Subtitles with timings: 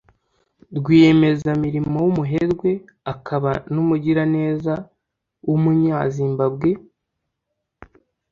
[0.77, 2.71] Rwiyemezamirimo w’Umuherwe
[3.13, 4.73] akaba n’Umugiraneza
[5.47, 6.69] w’Umunya-Zimbabwe